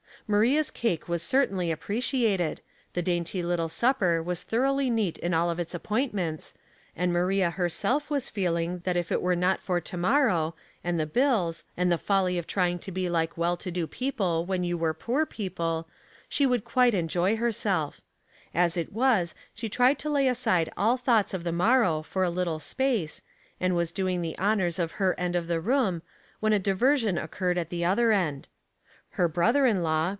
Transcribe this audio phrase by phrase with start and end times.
[0.27, 2.61] Maria's cake was certainly appreciated,
[2.93, 6.53] the dainty little supper was thoroughly neat in all of its appointments,
[6.95, 10.97] and Maria herself was feei ng that if it were not for to morrow, and
[10.97, 14.63] the bills, and the folly of trying to be like well to do people when
[14.63, 15.85] 'you were poor people,
[16.29, 17.99] she would quite enjoy herself;
[18.55, 22.29] as it was, she tried to lay aside all thoughts of the morrow for a
[22.29, 23.21] little space,
[23.59, 26.01] and was doing the honors of her end of the room,
[26.39, 28.47] when a diversion occurred at the other end.
[29.15, 30.09] Her brother in law.